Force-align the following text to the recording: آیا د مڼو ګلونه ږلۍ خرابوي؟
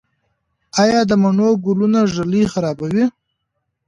آیا 0.83 1.01
د 1.09 1.11
مڼو 1.21 1.49
ګلونه 1.65 1.99
ږلۍ 2.13 2.43
خرابوي؟ 2.51 3.05